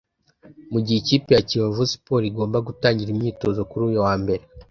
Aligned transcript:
Mu 0.71 0.79
gihe 0.85 0.97
ikipe 1.03 1.29
ya 1.35 1.43
Kiyovu 1.47 1.83
Sport 1.91 2.23
igomba 2.31 2.57
gutangira 2.67 3.09
imyitozo 3.11 3.61
kuri 3.69 3.83
uyu 3.89 3.99
wa 4.05 4.13
Mbere 4.21 4.43